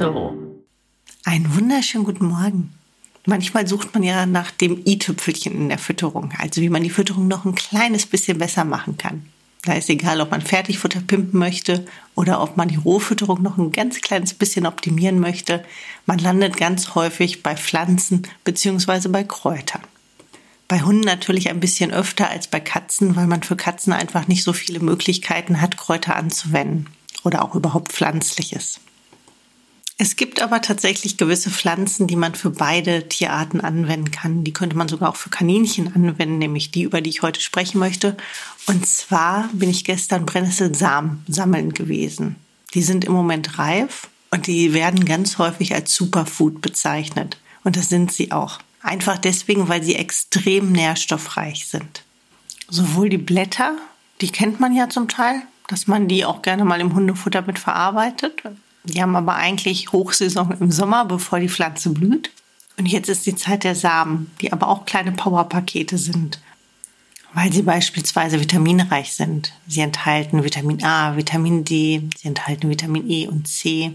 Espresso. 0.00 0.34
Einen 1.24 1.54
wunderschönen 1.54 2.04
guten 2.04 2.26
Morgen. 2.26 2.72
Manchmal 3.26 3.66
sucht 3.66 3.92
man 3.92 4.02
ja 4.02 4.24
nach 4.24 4.50
dem 4.50 4.80
i-Tüpfelchen 4.86 5.52
in 5.52 5.68
der 5.68 5.78
Fütterung, 5.78 6.32
also 6.38 6.62
wie 6.62 6.70
man 6.70 6.82
die 6.82 6.90
Fütterung 6.90 7.28
noch 7.28 7.44
ein 7.44 7.54
kleines 7.54 8.06
bisschen 8.06 8.38
besser 8.38 8.64
machen 8.64 8.96
kann. 8.96 9.26
Da 9.62 9.74
ist 9.74 9.90
egal, 9.90 10.22
ob 10.22 10.30
man 10.30 10.40
Fertigfutter 10.40 11.00
pimpen 11.00 11.38
möchte 11.38 11.84
oder 12.14 12.42
ob 12.42 12.56
man 12.56 12.68
die 12.68 12.76
Rohfütterung 12.76 13.42
noch 13.42 13.58
ein 13.58 13.72
ganz 13.72 14.00
kleines 14.00 14.32
bisschen 14.32 14.64
optimieren 14.64 15.20
möchte. 15.20 15.62
Man 16.06 16.18
landet 16.18 16.56
ganz 16.56 16.94
häufig 16.94 17.42
bei 17.42 17.54
Pflanzen 17.54 18.22
bzw. 18.44 19.08
bei 19.08 19.22
Kräutern. 19.22 19.82
Bei 20.66 20.80
Hunden 20.80 21.04
natürlich 21.04 21.50
ein 21.50 21.60
bisschen 21.60 21.90
öfter 21.90 22.30
als 22.30 22.48
bei 22.48 22.60
Katzen, 22.60 23.16
weil 23.16 23.26
man 23.26 23.42
für 23.42 23.56
Katzen 23.56 23.92
einfach 23.92 24.28
nicht 24.28 24.44
so 24.44 24.54
viele 24.54 24.80
Möglichkeiten 24.80 25.60
hat, 25.60 25.76
Kräuter 25.76 26.16
anzuwenden 26.16 26.86
oder 27.22 27.44
auch 27.44 27.54
überhaupt 27.54 27.92
Pflanzliches. 27.92 28.80
Es 30.02 30.16
gibt 30.16 30.40
aber 30.40 30.62
tatsächlich 30.62 31.18
gewisse 31.18 31.50
Pflanzen, 31.50 32.06
die 32.06 32.16
man 32.16 32.34
für 32.34 32.48
beide 32.48 33.06
Tierarten 33.06 33.60
anwenden 33.60 34.10
kann. 34.10 34.44
Die 34.44 34.52
könnte 34.54 34.74
man 34.74 34.88
sogar 34.88 35.10
auch 35.10 35.16
für 35.16 35.28
Kaninchen 35.28 35.94
anwenden, 35.94 36.38
nämlich 36.38 36.70
die, 36.70 36.84
über 36.84 37.02
die 37.02 37.10
ich 37.10 37.20
heute 37.20 37.42
sprechen 37.42 37.78
möchte. 37.78 38.16
Und 38.64 38.86
zwar 38.86 39.50
bin 39.52 39.68
ich 39.68 39.84
gestern 39.84 40.24
Brennnesselsamen 40.24 41.22
sammeln 41.28 41.74
gewesen. 41.74 42.36
Die 42.72 42.80
sind 42.80 43.04
im 43.04 43.12
Moment 43.12 43.58
reif 43.58 44.08
und 44.30 44.46
die 44.46 44.72
werden 44.72 45.04
ganz 45.04 45.36
häufig 45.36 45.74
als 45.74 45.94
Superfood 45.94 46.62
bezeichnet. 46.62 47.36
Und 47.62 47.76
das 47.76 47.90
sind 47.90 48.10
sie 48.10 48.32
auch. 48.32 48.58
Einfach 48.80 49.18
deswegen, 49.18 49.68
weil 49.68 49.82
sie 49.82 49.96
extrem 49.96 50.72
nährstoffreich 50.72 51.66
sind. 51.66 52.04
Sowohl 52.70 53.10
die 53.10 53.18
Blätter, 53.18 53.76
die 54.22 54.32
kennt 54.32 54.60
man 54.60 54.74
ja 54.74 54.88
zum 54.88 55.08
Teil, 55.08 55.42
dass 55.68 55.86
man 55.86 56.08
die 56.08 56.24
auch 56.24 56.40
gerne 56.40 56.64
mal 56.64 56.80
im 56.80 56.94
Hundefutter 56.94 57.42
mit 57.42 57.58
verarbeitet. 57.58 58.42
Die 58.84 59.02
haben 59.02 59.16
aber 59.16 59.34
eigentlich 59.34 59.92
Hochsaison 59.92 60.54
im 60.58 60.70
Sommer, 60.70 61.04
bevor 61.04 61.38
die 61.40 61.48
Pflanze 61.48 61.90
blüht. 61.90 62.30
Und 62.78 62.86
jetzt 62.86 63.08
ist 63.08 63.26
die 63.26 63.36
Zeit 63.36 63.64
der 63.64 63.74
Samen, 63.74 64.30
die 64.40 64.52
aber 64.52 64.68
auch 64.68 64.86
kleine 64.86 65.12
Powerpakete 65.12 65.98
sind, 65.98 66.40
weil 67.34 67.52
sie 67.52 67.62
beispielsweise 67.62 68.40
vitaminreich 68.40 69.12
sind. 69.12 69.52
Sie 69.66 69.80
enthalten 69.80 70.42
Vitamin 70.42 70.82
A, 70.82 71.16
Vitamin 71.16 71.64
D, 71.64 72.08
sie 72.16 72.28
enthalten 72.28 72.70
Vitamin 72.70 73.08
E 73.10 73.28
und 73.28 73.46
C, 73.46 73.92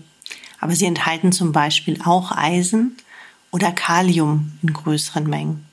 aber 0.59 0.75
sie 0.75 0.85
enthalten 0.85 1.31
zum 1.31 1.51
Beispiel 1.51 1.99
auch 2.05 2.31
Eisen 2.31 2.95
oder 3.51 3.71
Kalium 3.71 4.51
in 4.61 4.73
größeren 4.73 5.27
Mengen. 5.27 5.65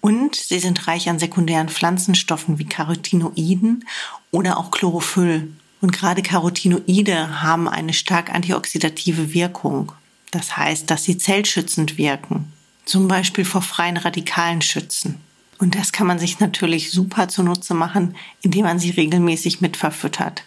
Und 0.00 0.36
sie 0.36 0.60
sind 0.60 0.86
reich 0.86 1.08
an 1.08 1.18
sekundären 1.18 1.68
Pflanzenstoffen 1.68 2.60
wie 2.60 2.66
Carotinoiden 2.66 3.84
oder 4.30 4.56
auch 4.56 4.70
Chlorophyll, 4.70 5.50
und 5.80 5.92
gerade 5.92 6.22
Carotinoide 6.22 7.42
haben 7.42 7.68
eine 7.68 7.92
stark 7.92 8.32
antioxidative 8.34 9.34
Wirkung. 9.34 9.92
Das 10.30 10.56
heißt, 10.56 10.90
dass 10.90 11.04
sie 11.04 11.18
zellschützend 11.18 11.98
wirken, 11.98 12.52
zum 12.84 13.08
Beispiel 13.08 13.44
vor 13.44 13.62
freien 13.62 13.96
Radikalen 13.96 14.62
schützen. 14.62 15.20
Und 15.58 15.74
das 15.74 15.92
kann 15.92 16.06
man 16.06 16.18
sich 16.18 16.40
natürlich 16.40 16.90
super 16.90 17.28
zunutze 17.28 17.74
machen, 17.74 18.16
indem 18.42 18.64
man 18.64 18.78
sie 18.78 18.90
regelmäßig 18.90 19.60
mit 19.60 19.76
verfüttert. 19.76 20.44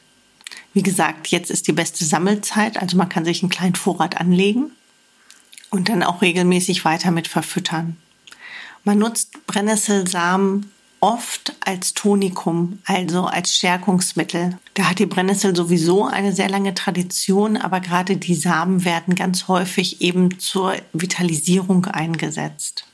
Wie 0.73 0.83
gesagt, 0.83 1.27
jetzt 1.27 1.49
ist 1.49 1.67
die 1.67 1.73
beste 1.73 2.05
Sammelzeit, 2.05 2.77
also 2.77 2.95
man 2.97 3.09
kann 3.09 3.25
sich 3.25 3.41
einen 3.41 3.49
kleinen 3.49 3.75
Vorrat 3.75 4.17
anlegen 4.17 4.71
und 5.71 5.89
dann 5.89 6.03
auch 6.03 6.21
regelmäßig 6.21 6.85
weiter 6.85 7.11
mit 7.11 7.27
verfüttern. 7.27 7.97
Man 8.83 8.99
nutzt 8.99 9.45
Brennnesselsamen 9.47 10.71
oft 10.99 11.53
als 11.61 11.93
Tonikum, 11.93 12.79
also 12.85 13.25
als 13.25 13.55
Stärkungsmittel. 13.55 14.57
Da 14.73 14.89
hat 14.89 14.99
die 14.99 15.05
Brennnessel 15.05 15.55
sowieso 15.55 16.05
eine 16.05 16.33
sehr 16.33 16.49
lange 16.49 16.73
Tradition, 16.73 17.57
aber 17.57 17.79
gerade 17.79 18.17
die 18.17 18.35
Samen 18.35 18.85
werden 18.85 19.15
ganz 19.15 19.47
häufig 19.47 20.01
eben 20.01 20.39
zur 20.39 20.75
Vitalisierung 20.93 21.85
eingesetzt. 21.85 22.85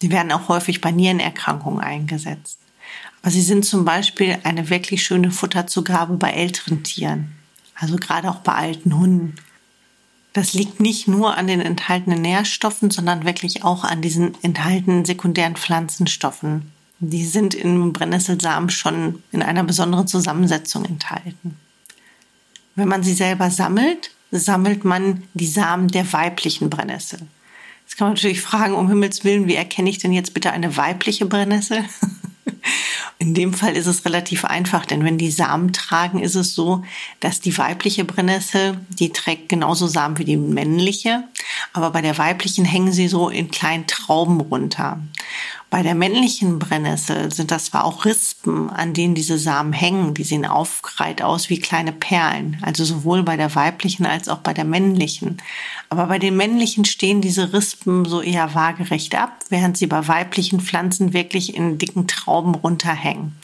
Sie 0.00 0.10
werden 0.10 0.32
auch 0.32 0.48
häufig 0.48 0.80
bei 0.80 0.90
Nierenerkrankungen 0.90 1.80
eingesetzt. 1.80 2.58
Aber 3.22 3.30
sie 3.30 3.42
sind 3.42 3.64
zum 3.64 3.84
Beispiel 3.84 4.38
eine 4.44 4.70
wirklich 4.70 5.02
schöne 5.02 5.30
Futterzugabe 5.30 6.14
bei 6.16 6.30
älteren 6.30 6.84
Tieren, 6.84 7.32
also 7.74 7.96
gerade 7.96 8.30
auch 8.30 8.36
bei 8.40 8.52
alten 8.52 8.96
Hunden. 8.96 9.34
Das 10.32 10.52
liegt 10.52 10.80
nicht 10.80 11.08
nur 11.08 11.36
an 11.36 11.46
den 11.46 11.60
enthaltenen 11.60 12.20
Nährstoffen, 12.20 12.90
sondern 12.90 13.24
wirklich 13.24 13.64
auch 13.64 13.84
an 13.84 14.02
diesen 14.02 14.40
enthaltenen 14.42 15.04
sekundären 15.06 15.56
Pflanzenstoffen. 15.56 16.72
Die 16.98 17.26
sind 17.26 17.54
in 17.54 17.92
Brennnesselsamen 17.92 18.70
schon 18.70 19.22
in 19.32 19.42
einer 19.42 19.64
besonderen 19.64 20.06
Zusammensetzung 20.06 20.84
enthalten. 20.84 21.56
Wenn 22.74 22.88
man 22.88 23.02
sie 23.02 23.14
selber 23.14 23.50
sammelt, 23.50 24.10
sammelt 24.30 24.84
man 24.84 25.24
die 25.34 25.46
Samen 25.46 25.88
der 25.88 26.12
weiblichen 26.12 26.70
Brennnessel. 26.70 27.20
Jetzt 27.84 27.96
kann 27.96 28.08
man 28.08 28.14
natürlich 28.14 28.40
fragen, 28.40 28.74
um 28.74 28.88
Himmels 28.88 29.24
Willen, 29.24 29.46
wie 29.46 29.54
erkenne 29.54 29.88
ich 29.88 29.98
denn 29.98 30.12
jetzt 30.12 30.34
bitte 30.34 30.52
eine 30.52 30.76
weibliche 30.76 31.26
Brennnessel? 31.26 31.84
In 33.18 33.32
dem 33.32 33.54
Fall 33.54 33.76
ist 33.76 33.86
es 33.86 34.04
relativ 34.04 34.44
einfach, 34.44 34.84
denn 34.84 35.04
wenn 35.04 35.18
die 35.18 35.30
Samen 35.30 35.72
tragen, 35.72 36.18
ist 36.18 36.34
es 36.34 36.54
so, 36.54 36.84
dass 37.20 37.40
die 37.40 37.56
weibliche 37.56 38.04
Brennnessel, 38.04 38.78
die 38.88 39.10
trägt 39.10 39.48
genauso 39.48 39.86
Samen 39.86 40.18
wie 40.18 40.24
die 40.24 40.36
männliche, 40.36 41.24
aber 41.72 41.90
bei 41.90 42.02
der 42.02 42.18
weiblichen 42.18 42.64
hängen 42.64 42.92
sie 42.92 43.08
so 43.08 43.28
in 43.28 43.50
kleinen 43.50 43.86
Trauben 43.86 44.40
runter. 44.40 45.00
Bei 45.68 45.82
der 45.82 45.96
männlichen 45.96 46.60
Brennnessel 46.60 47.32
sind 47.32 47.50
das 47.50 47.66
zwar 47.66 47.84
auch 47.84 48.04
Rispen, 48.04 48.70
an 48.70 48.94
denen 48.94 49.16
diese 49.16 49.36
Samen 49.36 49.72
hängen, 49.72 50.14
die 50.14 50.22
sehen 50.22 50.46
aufgereiht 50.46 51.22
aus 51.22 51.50
wie 51.50 51.58
kleine 51.58 51.92
Perlen, 51.92 52.56
also 52.62 52.84
sowohl 52.84 53.24
bei 53.24 53.36
der 53.36 53.52
weiblichen 53.56 54.06
als 54.06 54.28
auch 54.28 54.38
bei 54.38 54.54
der 54.54 54.64
männlichen. 54.64 55.38
Aber 55.88 56.06
bei 56.06 56.20
den 56.20 56.36
männlichen 56.36 56.84
stehen 56.84 57.20
diese 57.20 57.52
Rispen 57.52 58.04
so 58.04 58.22
eher 58.22 58.54
waagerecht 58.54 59.16
ab, 59.16 59.40
während 59.48 59.76
sie 59.76 59.88
bei 59.88 60.06
weiblichen 60.06 60.60
Pflanzen 60.60 61.12
wirklich 61.12 61.56
in 61.56 61.78
dicken 61.78 62.06
Trauben 62.06 62.54
runterhängen. 62.54 63.36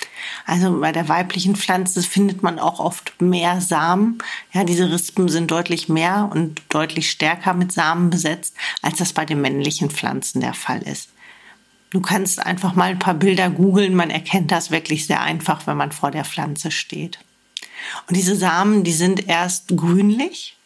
Also 0.47 0.81
bei 0.81 0.93
der 0.93 1.09
weiblichen 1.09 1.57
Pflanze 1.57 2.03
findet 2.03 2.43
man 2.43 2.59
auch 2.59 2.81
oft 2.81 3.21
mehr 3.21 3.61
Samen. 3.61 4.19
Ja, 4.53 4.65
diese 4.65 4.91
Rispen 4.91 5.29
sind 5.29 5.51
deutlich 5.51 5.89
mehr 5.89 6.31
und 6.33 6.63
deutlich 6.69 7.11
stärker 7.11 7.55
mit 7.55 7.73
Samen 7.73 8.11
besetzt, 8.11 8.55
als 8.83 8.99
das 8.99 9.13
bei 9.13 9.25
den 9.25 9.41
männlichen 9.41 9.91
Pflanzen 9.91 10.41
der 10.41 10.55
Fall 10.55 10.83
ist. 10.83 11.11
Du 11.91 12.01
kannst 12.01 12.45
einfach 12.45 12.75
mal 12.75 12.91
ein 12.91 12.99
paar 12.99 13.15
Bilder 13.15 13.51
googeln. 13.51 13.95
Man 13.95 14.11
erkennt 14.11 14.51
das 14.51 14.71
wirklich 14.71 15.07
sehr 15.07 15.21
einfach, 15.21 15.67
wenn 15.67 15.77
man 15.77 15.93
vor 15.93 16.11
der 16.11 16.25
Pflanze 16.25 16.71
steht. 16.71 17.19
Und 18.09 18.17
diese 18.17 18.35
Samen, 18.35 18.83
die 18.83 18.93
sind 18.93 19.29
erst 19.29 19.77
grünlich 19.77 20.57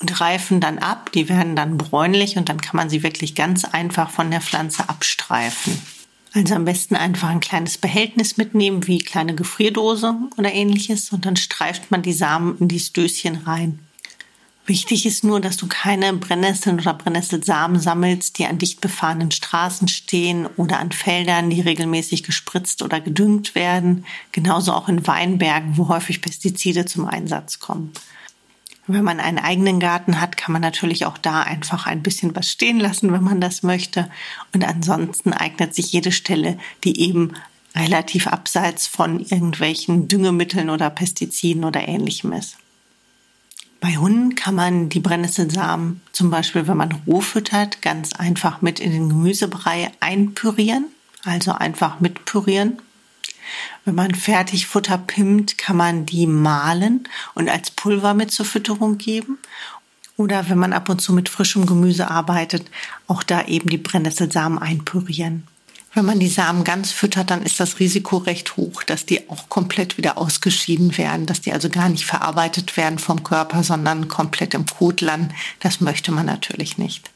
und 0.00 0.20
reifen 0.20 0.60
dann 0.60 0.78
ab. 0.78 1.12
Die 1.12 1.28
werden 1.28 1.54
dann 1.54 1.78
bräunlich 1.78 2.36
und 2.36 2.48
dann 2.48 2.60
kann 2.60 2.76
man 2.76 2.90
sie 2.90 3.02
wirklich 3.02 3.34
ganz 3.34 3.64
einfach 3.64 4.10
von 4.10 4.30
der 4.30 4.40
Pflanze 4.40 4.88
abstreifen. 4.88 5.80
Also 6.34 6.54
am 6.54 6.64
besten 6.64 6.96
einfach 6.96 7.28
ein 7.28 7.40
kleines 7.40 7.76
Behältnis 7.76 8.38
mitnehmen, 8.38 8.86
wie 8.86 8.98
kleine 8.98 9.34
Gefrierdose 9.34 10.14
oder 10.38 10.52
ähnliches, 10.52 11.12
und 11.12 11.26
dann 11.26 11.36
streift 11.36 11.90
man 11.90 12.02
die 12.02 12.14
Samen 12.14 12.56
in 12.58 12.68
dieses 12.68 12.92
Döschen 12.92 13.36
rein. 13.36 13.80
Wichtig 14.64 15.06
ist 15.06 15.24
nur, 15.24 15.40
dass 15.40 15.56
du 15.56 15.66
keine 15.66 16.12
Brennnesseln 16.12 16.78
oder 16.78 16.94
Brennnesselsamen 16.94 17.80
sammelst, 17.80 18.38
die 18.38 18.46
an 18.46 18.58
dicht 18.58 18.80
befahrenen 18.80 19.32
Straßen 19.32 19.88
stehen 19.88 20.46
oder 20.56 20.78
an 20.78 20.92
Feldern, 20.92 21.50
die 21.50 21.60
regelmäßig 21.60 22.22
gespritzt 22.22 22.80
oder 22.82 23.00
gedüngt 23.00 23.56
werden. 23.56 24.06
Genauso 24.30 24.72
auch 24.72 24.88
in 24.88 25.04
Weinbergen, 25.06 25.76
wo 25.76 25.88
häufig 25.88 26.22
Pestizide 26.22 26.86
zum 26.86 27.06
Einsatz 27.06 27.58
kommen. 27.58 27.92
Wenn 28.92 29.04
man 29.04 29.20
einen 29.20 29.38
eigenen 29.38 29.80
Garten 29.80 30.20
hat, 30.20 30.36
kann 30.36 30.52
man 30.52 30.60
natürlich 30.60 31.06
auch 31.06 31.16
da 31.16 31.42
einfach 31.42 31.86
ein 31.86 32.02
bisschen 32.02 32.36
was 32.36 32.50
stehen 32.50 32.78
lassen, 32.78 33.12
wenn 33.12 33.22
man 33.22 33.40
das 33.40 33.62
möchte. 33.62 34.10
Und 34.52 34.64
ansonsten 34.64 35.32
eignet 35.32 35.74
sich 35.74 35.92
jede 35.92 36.12
Stelle, 36.12 36.58
die 36.84 37.00
eben 37.00 37.32
relativ 37.74 38.26
abseits 38.26 38.86
von 38.86 39.20
irgendwelchen 39.20 40.08
Düngemitteln 40.08 40.68
oder 40.68 40.90
Pestiziden 40.90 41.64
oder 41.64 41.88
ähnlichem 41.88 42.32
ist. 42.32 42.56
Bei 43.80 43.96
Hunden 43.96 44.34
kann 44.34 44.54
man 44.54 44.90
die 44.90 45.00
Brennnesselsamen 45.00 46.02
zum 46.12 46.30
Beispiel, 46.30 46.68
wenn 46.68 46.76
man 46.76 46.92
roh 47.06 47.20
füttert, 47.20 47.82
ganz 47.82 48.12
einfach 48.12 48.62
mit 48.62 48.78
in 48.78 48.92
den 48.92 49.08
Gemüsebrei 49.08 49.90
einpürieren, 50.00 50.84
also 51.24 51.52
einfach 51.52 51.98
mitpürieren. 51.98 52.78
Wenn 53.84 53.94
man 53.94 54.14
Fertigfutter 54.14 54.98
pimmt, 54.98 55.58
kann 55.58 55.76
man 55.76 56.06
die 56.06 56.26
mahlen 56.26 57.08
und 57.34 57.48
als 57.48 57.70
Pulver 57.70 58.14
mit 58.14 58.30
zur 58.30 58.46
Fütterung 58.46 58.98
geben. 58.98 59.38
Oder 60.16 60.48
wenn 60.48 60.58
man 60.58 60.72
ab 60.72 60.88
und 60.88 61.00
zu 61.00 61.12
mit 61.12 61.28
frischem 61.28 61.66
Gemüse 61.66 62.10
arbeitet, 62.10 62.70
auch 63.06 63.22
da 63.22 63.44
eben 63.46 63.68
die 63.70 63.78
Brennnesselsamen 63.78 64.58
einpürieren. 64.58 65.46
Wenn 65.94 66.06
man 66.06 66.18
die 66.18 66.28
Samen 66.28 66.64
ganz 66.64 66.90
füttert, 66.90 67.30
dann 67.30 67.42
ist 67.42 67.60
das 67.60 67.78
Risiko 67.78 68.16
recht 68.16 68.56
hoch, 68.56 68.82
dass 68.82 69.04
die 69.04 69.28
auch 69.28 69.50
komplett 69.50 69.98
wieder 69.98 70.16
ausgeschieden 70.16 70.96
werden, 70.96 71.26
dass 71.26 71.42
die 71.42 71.52
also 71.52 71.68
gar 71.68 71.90
nicht 71.90 72.06
verarbeitet 72.06 72.78
werden 72.78 72.98
vom 72.98 73.22
Körper, 73.22 73.62
sondern 73.62 74.08
komplett 74.08 74.54
im 74.54 74.64
Kot 74.64 75.02
landen. 75.02 75.34
Das 75.60 75.82
möchte 75.82 76.10
man 76.10 76.24
natürlich 76.24 76.78
nicht. 76.78 77.10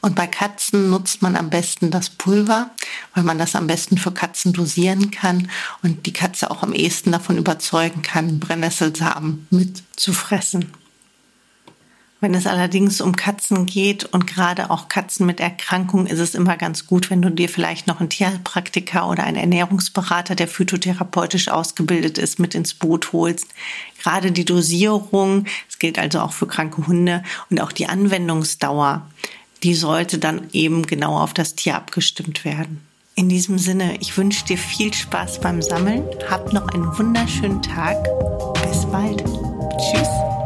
Und 0.00 0.16
bei 0.16 0.26
Katzen 0.26 0.90
nutzt 0.90 1.22
man 1.22 1.36
am 1.36 1.50
besten 1.50 1.92
das 1.92 2.10
Pulver, 2.10 2.70
weil 3.14 3.22
man 3.22 3.38
das 3.38 3.54
am 3.54 3.68
besten 3.68 3.96
für 3.96 4.12
Katzen 4.12 4.52
dosieren 4.52 5.12
kann 5.12 5.48
und 5.82 6.06
die 6.06 6.12
Katze 6.12 6.50
auch 6.50 6.64
am 6.64 6.72
ehesten 6.72 7.12
davon 7.12 7.38
überzeugen 7.38 8.02
kann, 8.02 8.40
Brennnesselsamen 8.40 9.46
mit 9.50 9.84
zu 9.94 10.12
fressen. 10.12 10.72
Wenn 12.18 12.32
es 12.32 12.46
allerdings 12.46 13.02
um 13.02 13.14
Katzen 13.14 13.66
geht 13.66 14.04
und 14.04 14.26
gerade 14.26 14.70
auch 14.70 14.88
Katzen 14.88 15.26
mit 15.26 15.38
Erkrankungen, 15.38 16.06
ist 16.06 16.18
es 16.18 16.34
immer 16.34 16.56
ganz 16.56 16.86
gut, 16.86 17.10
wenn 17.10 17.20
du 17.20 17.30
dir 17.30 17.48
vielleicht 17.50 17.86
noch 17.86 18.00
einen 18.00 18.08
Tierpraktiker 18.08 19.08
oder 19.08 19.24
einen 19.24 19.36
Ernährungsberater, 19.36 20.34
der 20.34 20.48
phytotherapeutisch 20.48 21.48
ausgebildet 21.48 22.16
ist, 22.16 22.38
mit 22.38 22.54
ins 22.54 22.72
Boot 22.72 23.12
holst. 23.12 23.48
Gerade 24.02 24.32
die 24.32 24.46
Dosierung, 24.46 25.44
das 25.68 25.78
gilt 25.78 25.98
also 25.98 26.20
auch 26.20 26.32
für 26.32 26.46
kranke 26.46 26.86
Hunde 26.86 27.22
und 27.50 27.60
auch 27.60 27.72
die 27.72 27.86
Anwendungsdauer, 27.86 29.06
die 29.62 29.74
sollte 29.74 30.18
dann 30.18 30.48
eben 30.52 30.86
genau 30.86 31.18
auf 31.18 31.34
das 31.34 31.54
Tier 31.54 31.76
abgestimmt 31.76 32.46
werden. 32.46 32.80
In 33.14 33.28
diesem 33.28 33.58
Sinne, 33.58 33.96
ich 34.00 34.16
wünsche 34.16 34.44
dir 34.44 34.58
viel 34.58 34.92
Spaß 34.92 35.40
beim 35.40 35.60
Sammeln. 35.60 36.04
Hab 36.30 36.52
noch 36.52 36.68
einen 36.68 36.96
wunderschönen 36.98 37.62
Tag. 37.62 37.96
Bis 38.62 38.84
bald. 38.86 39.24
Tschüss. 39.78 40.45